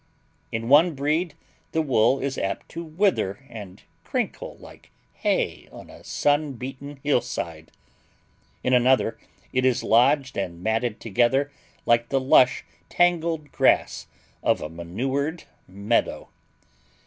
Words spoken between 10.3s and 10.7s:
and